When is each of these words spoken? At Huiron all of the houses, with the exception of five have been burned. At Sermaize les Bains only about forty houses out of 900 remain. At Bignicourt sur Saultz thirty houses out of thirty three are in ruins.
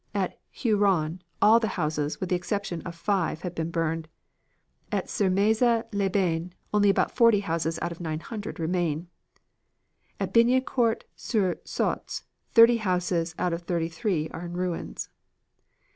At 0.15 0.39
Huiron 0.51 1.21
all 1.43 1.57
of 1.57 1.61
the 1.61 1.67
houses, 1.77 2.19
with 2.19 2.29
the 2.29 2.35
exception 2.35 2.81
of 2.81 2.95
five 2.95 3.41
have 3.41 3.53
been 3.53 3.69
burned. 3.69 4.07
At 4.91 5.05
Sermaize 5.07 5.61
les 5.91 6.09
Bains 6.09 6.51
only 6.73 6.89
about 6.89 7.15
forty 7.15 7.41
houses 7.41 7.77
out 7.83 7.91
of 7.91 7.99
900 7.99 8.59
remain. 8.59 9.09
At 10.19 10.33
Bignicourt 10.33 11.03
sur 11.15 11.57
Saultz 11.65 12.23
thirty 12.51 12.77
houses 12.77 13.35
out 13.37 13.53
of 13.53 13.61
thirty 13.61 13.89
three 13.89 14.27
are 14.29 14.43
in 14.47 14.53
ruins. 14.57 15.09